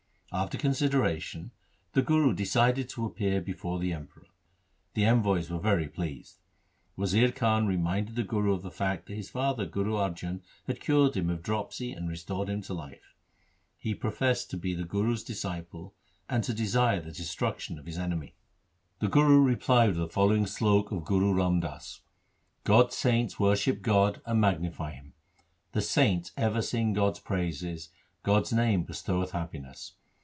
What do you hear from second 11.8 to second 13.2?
and restored him to life.